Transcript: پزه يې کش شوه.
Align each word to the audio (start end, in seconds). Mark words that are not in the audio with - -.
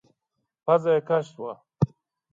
پزه 0.65 0.91
يې 0.95 1.01
کش 1.07 1.25
شوه. 1.33 1.53